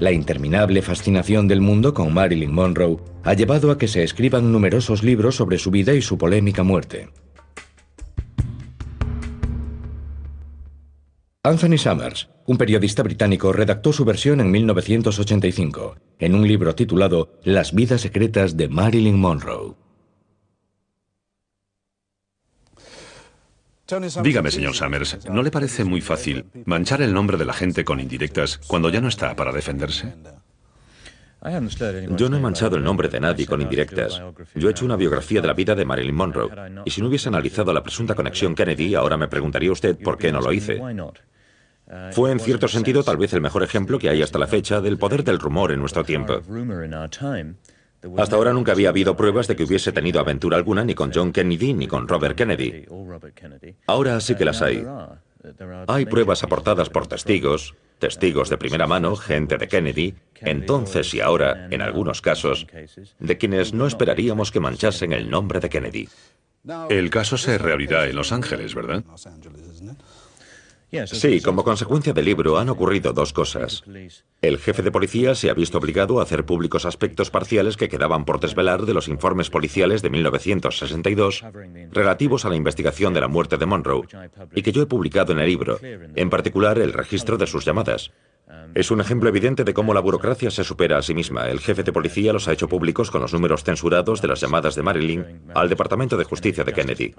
[0.00, 5.02] La interminable fascinación del mundo con Marilyn Monroe ha llevado a que se escriban numerosos
[5.02, 7.08] libros sobre su vida y su polémica muerte.
[11.42, 17.72] Anthony Summers, un periodista británico, redactó su versión en 1985, en un libro titulado Las
[17.72, 19.85] vidas secretas de Marilyn Monroe.
[24.22, 28.00] Dígame, señor Summers, ¿no le parece muy fácil manchar el nombre de la gente con
[28.00, 30.12] indirectas cuando ya no está para defenderse?
[32.16, 34.20] Yo no he manchado el nombre de nadie con indirectas.
[34.54, 36.50] Yo he hecho una biografía de la vida de Marilyn Monroe.
[36.84, 40.32] Y si no hubiese analizado la presunta conexión Kennedy, ahora me preguntaría usted por qué
[40.32, 40.80] no lo hice.
[42.10, 44.98] Fue en cierto sentido tal vez el mejor ejemplo que hay hasta la fecha del
[44.98, 46.40] poder del rumor en nuestro tiempo.
[48.16, 51.32] Hasta ahora nunca había habido pruebas de que hubiese tenido aventura alguna ni con John
[51.32, 52.86] Kennedy ni con Robert Kennedy.
[53.86, 54.84] Ahora sí que las hay.
[55.86, 61.68] Hay pruebas aportadas por testigos, testigos de primera mano, gente de Kennedy, entonces y ahora,
[61.70, 62.66] en algunos casos,
[63.18, 66.08] de quienes no esperaríamos que manchasen el nombre de Kennedy.
[66.88, 69.04] El caso se reabrirá en Los Ángeles, ¿verdad?
[71.06, 73.84] Sí, como consecuencia del libro han ocurrido dos cosas.
[74.40, 78.24] El jefe de policía se ha visto obligado a hacer públicos aspectos parciales que quedaban
[78.24, 81.44] por desvelar de los informes policiales de 1962
[81.92, 84.06] relativos a la investigación de la muerte de Monroe
[84.54, 88.10] y que yo he publicado en el libro, en particular el registro de sus llamadas.
[88.74, 91.48] Es un ejemplo evidente de cómo la burocracia se supera a sí misma.
[91.48, 94.74] El jefe de policía los ha hecho públicos con los números censurados de las llamadas
[94.74, 95.24] de Marilyn
[95.54, 97.14] al Departamento de Justicia de Kennedy.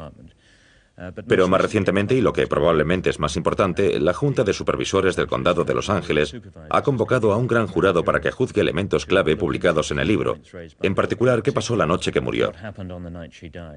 [1.28, 5.28] Pero más recientemente, y lo que probablemente es más importante, la Junta de Supervisores del
[5.28, 6.36] Condado de Los Ángeles
[6.70, 10.40] ha convocado a un gran jurado para que juzgue elementos clave publicados en el libro,
[10.82, 12.52] en particular qué pasó la noche que murió.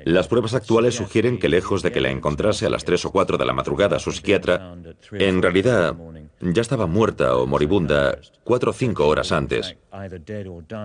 [0.05, 3.37] Las pruebas actuales sugieren que lejos de que la encontrase a las 3 o 4
[3.37, 4.75] de la madrugada su psiquiatra,
[5.13, 5.95] en realidad
[6.41, 9.77] ya estaba muerta o moribunda 4 o 5 horas antes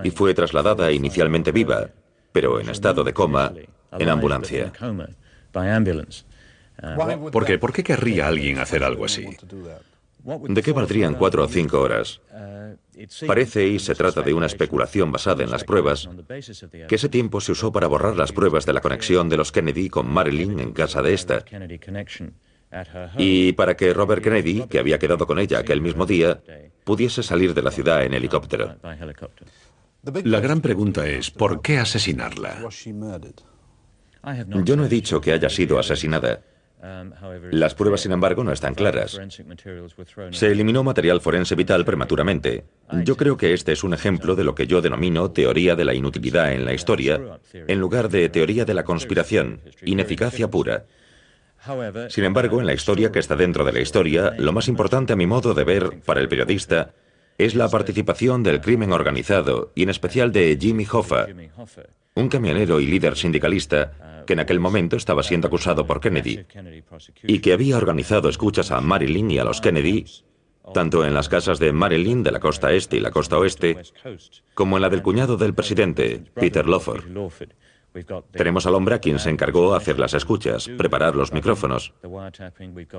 [0.03, 1.91] y fue trasladada inicialmente viva,
[2.33, 3.53] pero en estado de coma,
[3.97, 4.73] en ambulancia.
[7.32, 7.58] ¿Por qué?
[7.58, 9.26] ¿Por qué querría alguien hacer algo así?
[10.26, 12.20] ¿De qué valdrían cuatro o cinco horas?
[13.28, 16.10] Parece, y se trata de una especulación basada en las pruebas,
[16.88, 19.89] que ese tiempo se usó para borrar las pruebas de la conexión de los Kennedy
[19.89, 21.43] con Marilyn en casa de esta.
[23.18, 26.41] Y para que Robert Kennedy, que había quedado con ella aquel mismo día,
[26.84, 28.76] pudiese salir de la ciudad en helicóptero.
[30.24, 32.68] La gran pregunta es, ¿por qué asesinarla?
[34.63, 36.41] Yo no he dicho que haya sido asesinada.
[37.51, 39.19] Las pruebas, sin embargo, no están claras.
[40.32, 42.65] Se eliminó material forense vital prematuramente.
[43.03, 45.93] Yo creo que este es un ejemplo de lo que yo denomino teoría de la
[45.93, 50.86] inutilidad en la historia, en lugar de teoría de la conspiración, ineficacia pura.
[52.09, 55.15] Sin embargo, en la historia que está dentro de la historia, lo más importante a
[55.15, 56.93] mi modo de ver para el periodista
[57.38, 61.27] es la participación del crimen organizado y en especial de Jimmy Hoffa,
[62.15, 66.45] un camionero y líder sindicalista que en aquel momento estaba siendo acusado por Kennedy
[67.23, 70.05] y que había organizado escuchas a Marilyn y a los Kennedy
[70.73, 73.77] tanto en las casas de Marilyn de la costa este y la costa oeste,
[74.53, 77.03] como en la del cuñado del presidente, Peter Lawford.
[78.32, 81.93] Tenemos al hombre a quien se encargó hacer las escuchas, preparar los micrófonos.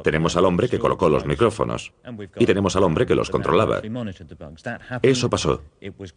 [0.02, 1.92] Tenemos al hombre que colocó los micrófonos.
[2.38, 3.82] Y tenemos al hombre que los controlaba.
[5.02, 5.62] Eso pasó.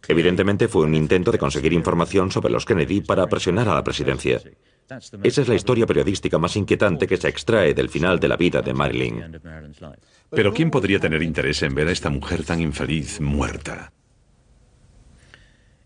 [0.08, 4.40] Evidentemente fue un intento de conseguir información sobre los Kennedy para presionar a la presidencia.
[5.22, 8.60] Esa es la historia periodística más inquietante que se extrae del final de la vida
[8.60, 9.40] de Marilyn.
[10.30, 13.92] Pero ¿quién podría tener interés en ver a esta mujer tan infeliz muerta?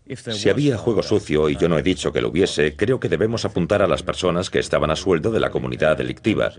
[0.07, 3.43] Si había juego sucio, y yo no he dicho que lo hubiese, creo que debemos
[3.43, 6.51] apuntar a las personas que estaban a sueldo de la comunidad delictiva,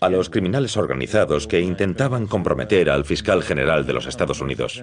[0.00, 4.82] a los criminales organizados que intentaban comprometer al fiscal general de los Estados Unidos.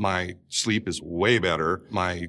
[0.00, 1.82] My sleep is way better.
[1.90, 2.28] My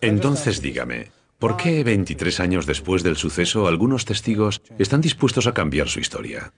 [0.00, 5.88] Entonces dígame, ¿por qué 23 años después del suceso algunos testigos están dispuestos a cambiar
[5.88, 6.52] su historia?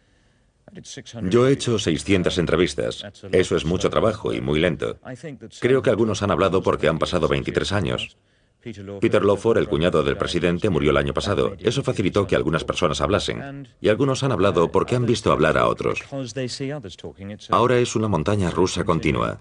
[1.28, 3.04] Yo he hecho 600 entrevistas.
[3.32, 4.98] Eso es mucho trabajo y muy lento.
[5.60, 8.16] Creo que algunos han hablado porque han pasado 23 años.
[8.62, 11.54] Peter Lawford, el cuñado del presidente, murió el año pasado.
[11.58, 13.68] Eso facilitó que algunas personas hablasen.
[13.80, 16.00] Y algunos han hablado porque han visto hablar a otros.
[17.50, 19.40] Ahora es una montaña rusa continua.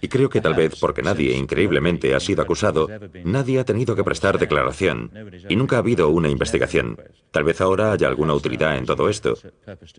[0.00, 2.88] Y creo que tal vez porque nadie, increíblemente, ha sido acusado,
[3.24, 5.10] nadie ha tenido que prestar declaración.
[5.48, 6.98] Y nunca ha habido una investigación.
[7.34, 9.36] Tal vez ahora haya alguna utilidad en todo esto.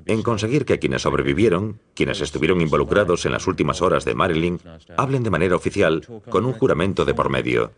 [0.05, 4.57] En conseguir que quienes sobrevivieron, quienes estuvieron involucrados en las últimas horas de Marilyn,
[4.95, 7.73] hablen de manera oficial, con un juramento de por medio.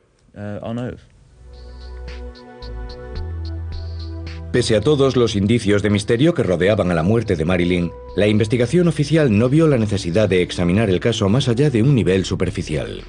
[4.51, 8.28] Pese a todos los indicios de misterio que rodeaban a la muerte de Marilyn, la
[8.28, 12.26] investigación oficial no vio la necesidad de examinar el caso más allá de un nivel
[12.26, 13.01] superficial.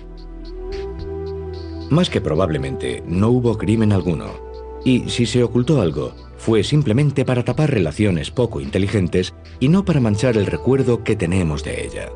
[1.91, 4.48] Más que probablemente, no hubo crimen alguno.
[4.89, 10.01] Y si se ocultó algo, fue simplemente para tapar relaciones poco inteligentes y no para
[10.01, 12.09] manchar el recuerdo que tenemos de ella.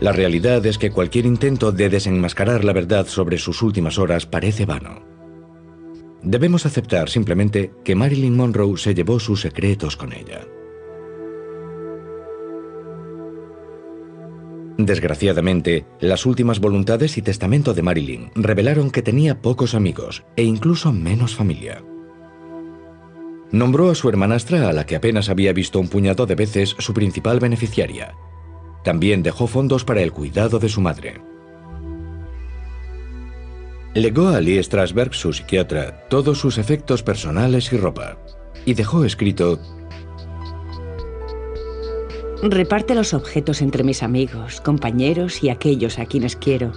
[0.00, 4.66] La realidad es que cualquier intento de desenmascarar la verdad sobre sus últimas horas parece
[4.66, 5.04] vano.
[6.24, 10.40] Debemos aceptar simplemente que Marilyn Monroe se llevó sus secretos con ella.
[14.76, 20.92] Desgraciadamente, las últimas voluntades y testamento de Marilyn revelaron que tenía pocos amigos e incluso
[20.92, 21.82] menos familia.
[23.52, 26.92] Nombró a su hermanastra, a la que apenas había visto un puñado de veces, su
[26.92, 28.14] principal beneficiaria.
[28.82, 31.20] También dejó fondos para el cuidado de su madre.
[33.94, 38.18] Legó a Lee Strasberg, su psiquiatra, todos sus efectos personales y ropa,
[38.66, 39.60] y dejó escrito
[42.46, 46.72] Reparte los objetos entre mis amigos, compañeros y aquellos a quienes quiero.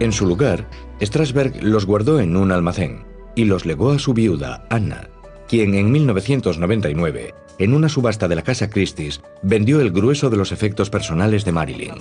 [0.00, 0.66] En su lugar,
[1.02, 3.04] Strasberg los guardó en un almacén
[3.34, 5.10] y los legó a su viuda, Anna,
[5.48, 10.50] quien en 1999, en una subasta de la Casa Christie's, vendió el grueso de los
[10.50, 11.94] efectos personales de Marilyn.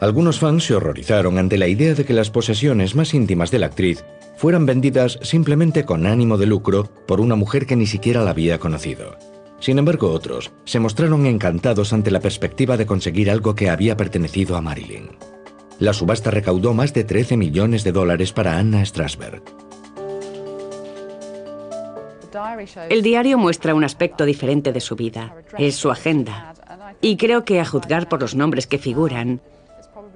[0.00, 3.66] Algunos fans se horrorizaron ante la idea de que las posesiones más íntimas de la
[3.66, 4.04] actriz
[4.36, 8.58] fueran vendidas simplemente con ánimo de lucro por una mujer que ni siquiera la había
[8.58, 9.16] conocido.
[9.58, 14.56] Sin embargo, otros se mostraron encantados ante la perspectiva de conseguir algo que había pertenecido
[14.56, 15.10] a Marilyn.
[15.80, 19.42] La subasta recaudó más de 13 millones de dólares para Anna Strasberg.
[22.88, 25.34] El diario muestra un aspecto diferente de su vida.
[25.58, 26.54] Es su agenda.
[27.00, 29.40] Y creo que a juzgar por los nombres que figuran,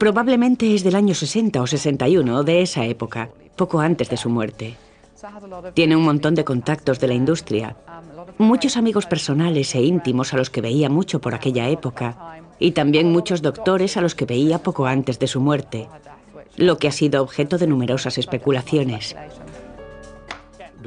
[0.02, 4.74] probablemente es del año 60 o 61, de esa época, poco antes de su muerte.
[5.74, 7.76] Tiene un montón de contactos de la industria,
[8.36, 13.12] muchos amigos personales e íntimos a los que veía mucho por aquella época, y también
[13.12, 15.86] muchos doctores a los que veía poco antes de su muerte,
[16.56, 19.14] lo que ha sido objeto de numerosas especulaciones.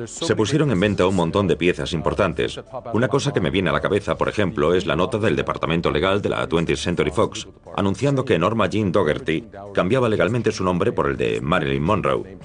[0.04, 2.60] Se pusieron en venta un montón de piezas importantes.
[2.94, 5.90] Una cosa que me viene a la cabeza, por ejemplo, es la nota del Departamento
[5.90, 10.92] Legal de la 20th Century Fox, anunciando que Norma Jean Dougherty cambiaba legalmente su nombre
[10.92, 12.38] por el de Marilyn Monroe.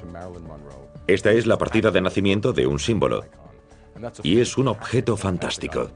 [1.06, 3.24] Esta es la partida de nacimiento de un símbolo.
[4.22, 5.90] Y es un objeto fantástico.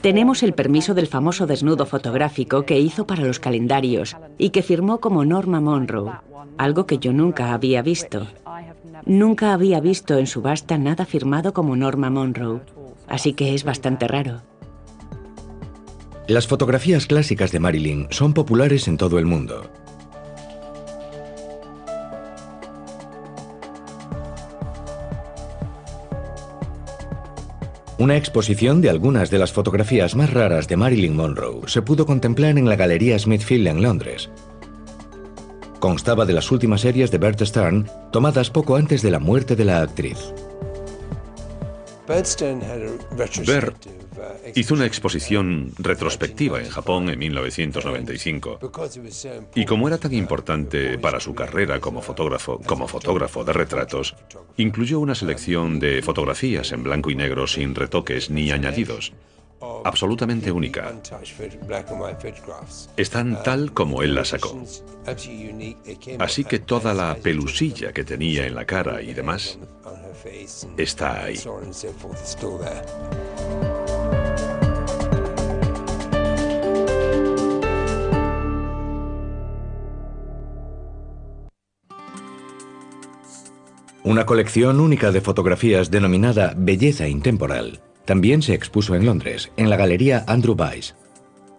[0.00, 4.98] Tenemos el permiso del famoso desnudo fotográfico que hizo para los calendarios y que firmó
[4.98, 6.12] como Norma Monroe,
[6.58, 8.26] algo que yo nunca había visto.
[9.06, 12.60] Nunca había visto en subasta nada firmado como Norma Monroe,
[13.08, 14.42] así que es bastante raro.
[16.28, 19.70] Las fotografías clásicas de Marilyn son populares en todo el mundo.
[27.98, 32.58] Una exposición de algunas de las fotografías más raras de Marilyn Monroe se pudo contemplar
[32.58, 34.28] en la Galería Smithfield en Londres,
[35.78, 39.64] constaba de las últimas series de Bert Stern tomadas poco antes de la muerte de
[39.64, 40.18] la actriz.
[43.46, 44.05] Bert
[44.54, 48.58] hizo una exposición retrospectiva en Japón en 1995.
[49.54, 54.14] Y como era tan importante para su carrera como fotógrafo, como fotógrafo de retratos,
[54.56, 59.12] incluyó una selección de fotografías en blanco y negro sin retoques ni añadidos
[59.84, 60.92] absolutamente única.
[62.96, 64.62] Están tal como él la sacó.
[66.18, 69.58] Así que toda la pelusilla que tenía en la cara y demás
[70.76, 71.38] está ahí.
[84.06, 89.76] Una colección única de fotografías denominada Belleza Intemporal también se expuso en Londres, en la
[89.76, 90.94] Galería Andrew Weiss.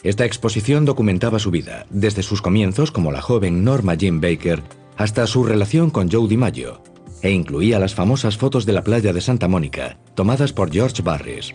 [0.01, 4.63] Esta exposición documentaba su vida, desde sus comienzos como la joven Norma Jean Baker
[4.95, 6.81] hasta su relación con Joe DiMaggio,
[7.21, 11.53] e incluía las famosas fotos de la playa de Santa Mónica, tomadas por George Barris.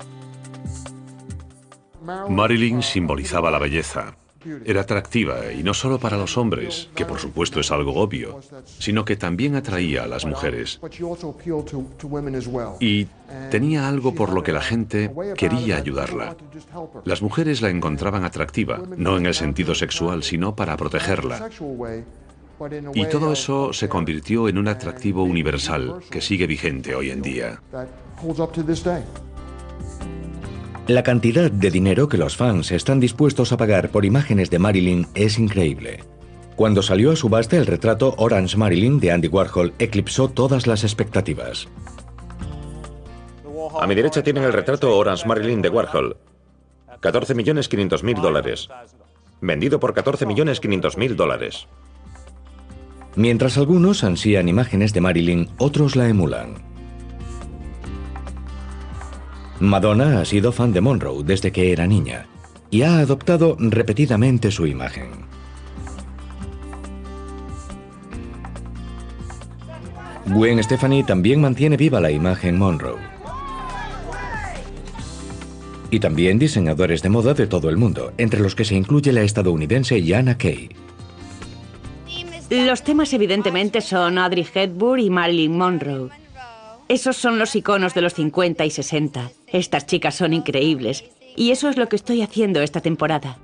[2.28, 4.14] Marilyn simbolizaba la belleza,
[4.64, 8.40] era atractiva y no solo para los hombres, que por supuesto es algo obvio,
[8.78, 10.80] sino que también atraía a las mujeres.
[12.80, 13.06] Y
[13.50, 16.36] tenía algo por lo que la gente quería ayudarla.
[17.04, 21.48] Las mujeres la encontraban atractiva, no en el sentido sexual, sino para protegerla.
[22.94, 27.60] Y todo eso se convirtió en un atractivo universal que sigue vigente hoy en día.
[30.88, 35.06] La cantidad de dinero que los fans están dispuestos a pagar por imágenes de Marilyn
[35.14, 36.02] es increíble.
[36.56, 41.68] Cuando salió a subasta el retrato Orange Marilyn de Andy Warhol eclipsó todas las expectativas.
[43.80, 46.16] A mi derecha tienen el retrato Orange Marilyn de Warhol.
[47.00, 48.68] 14.500.000 dólares.
[49.40, 51.68] Vendido por 14.500.000 dólares.
[53.14, 56.71] Mientras algunos ansían imágenes de Marilyn, otros la emulan.
[59.62, 62.26] Madonna ha sido fan de Monroe desde que era niña
[62.68, 65.10] y ha adoptado repetidamente su imagen.
[70.26, 72.98] Gwen Stefani también mantiene viva la imagen Monroe.
[75.90, 79.22] Y también diseñadores de moda de todo el mundo, entre los que se incluye la
[79.22, 80.70] estadounidense Yana Kay.
[82.50, 86.21] Los temas evidentemente son Audrey Hepburn y Marilyn Monroe.
[86.88, 89.30] Esos son los iconos de los 50 y 60.
[89.46, 91.04] Estas chicas son increíbles.
[91.36, 93.38] Y eso es lo que estoy haciendo esta temporada.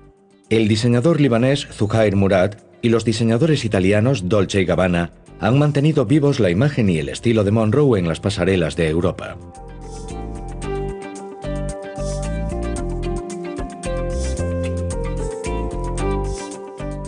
[0.50, 6.40] El diseñador libanés Zuhair Murad y los diseñadores italianos Dolce y Gabbana han mantenido vivos
[6.40, 9.36] la imagen y el estilo de Monroe en las pasarelas de Europa.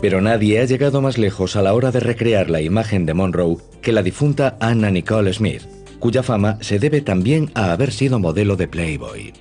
[0.00, 3.58] Pero nadie ha llegado más lejos a la hora de recrear la imagen de Monroe
[3.82, 5.62] que la difunta Anna Nicole Smith,
[6.00, 9.32] cuya fama se debe también a haber sido modelo de Playboy.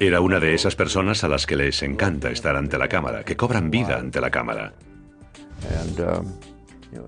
[0.00, 3.36] Era una de esas personas a las que les encanta estar ante la cámara, que
[3.36, 4.74] cobran vida ante la cámara.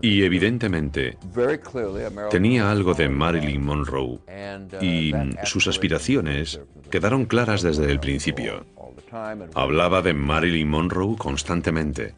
[0.02, 1.16] Y evidentemente
[2.30, 4.18] tenía algo de Marilyn Monroe
[4.80, 5.12] y
[5.44, 6.60] sus aspiraciones
[6.90, 8.66] quedaron claras desde el principio.
[9.54, 12.14] Hablaba de Marilyn Monroe constantemente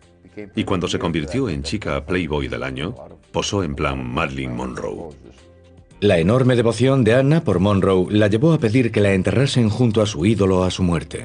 [0.54, 2.94] y cuando se convirtió en chica Playboy del año,
[3.32, 5.10] posó en plan Marilyn Monroe.
[6.00, 10.00] La enorme devoción de Anna por Monroe la llevó a pedir que la enterrasen junto
[10.00, 11.24] a su ídolo a su muerte.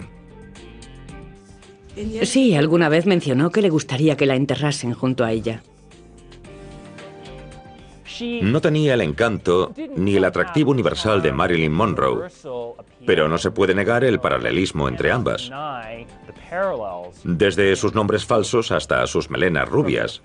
[2.23, 5.61] Sí, alguna vez mencionó que le gustaría que la enterrasen junto a ella.
[8.21, 12.29] No tenía el encanto ni el atractivo universal de Marilyn Monroe,
[13.05, 15.49] pero no se puede negar el paralelismo entre ambas.
[17.23, 20.21] Desde sus nombres falsos hasta sus melenas rubias,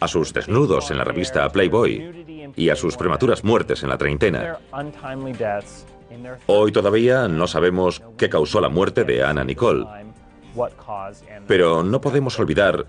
[0.00, 4.58] a sus desnudos en la revista Playboy y a sus prematuras muertes en la treintena.
[6.46, 9.86] Hoy todavía no sabemos qué causó la muerte de Anna Nicole,
[11.46, 12.86] pero no podemos olvidar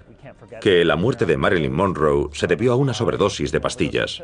[0.61, 4.21] que la muerte de Marilyn Monroe se debió a una sobredosis de pastillas.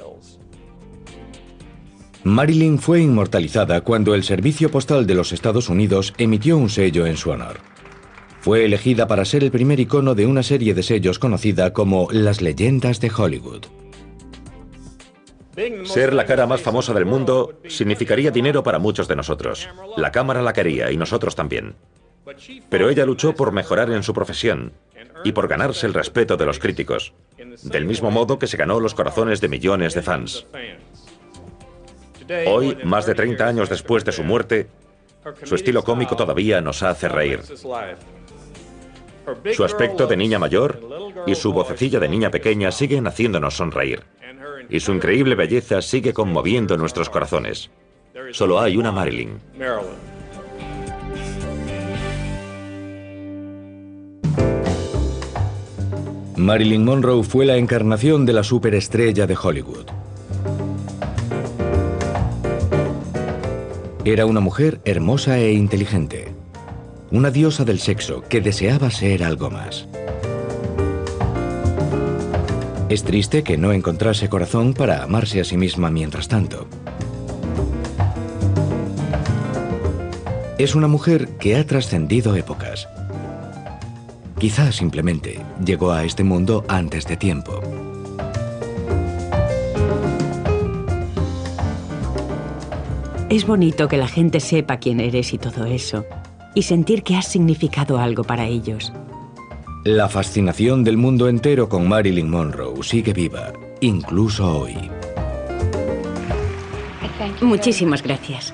[2.23, 7.15] Marilyn fue inmortalizada cuando el Servicio Postal de los Estados Unidos emitió un sello en
[7.15, 7.57] su honor.
[8.41, 12.41] Fue elegida para ser el primer icono de una serie de sellos conocida como las
[12.41, 13.65] leyendas de Hollywood.
[15.85, 19.67] Ser la cara más famosa del mundo significaría dinero para muchos de nosotros.
[19.95, 21.75] La cámara la quería y nosotros también.
[22.69, 24.73] Pero ella luchó por mejorar en su profesión
[25.23, 27.13] y por ganarse el respeto de los críticos,
[27.63, 30.45] del mismo modo que se ganó los corazones de millones de fans.
[32.45, 34.67] Hoy, más de 30 años después de su muerte,
[35.43, 37.41] su estilo cómico todavía nos hace reír.
[39.53, 40.79] Su aspecto de niña mayor
[41.25, 44.03] y su vocecilla de niña pequeña siguen haciéndonos sonreír.
[44.69, 47.69] Y su increíble belleza sigue conmoviendo nuestros corazones.
[48.31, 49.39] Solo hay una Marilyn.
[56.37, 59.87] Marilyn Monroe fue la encarnación de la superestrella de Hollywood.
[64.05, 66.31] Era una mujer hermosa e inteligente,
[67.09, 69.87] una diosa del sexo que deseaba ser algo más.
[72.89, 76.67] Es triste que no encontrase corazón para amarse a sí misma mientras tanto.
[80.59, 82.87] Es una mujer que ha trascendido épocas.
[84.39, 87.59] Quizá simplemente llegó a este mundo antes de tiempo.
[93.29, 96.05] Es bonito que la gente sepa quién eres y todo eso,
[96.53, 98.93] y sentir que has significado algo para ellos.
[99.83, 104.75] La fascinación del mundo entero con Marilyn Monroe sigue viva, incluso hoy.
[107.41, 108.53] Muchísimas gracias.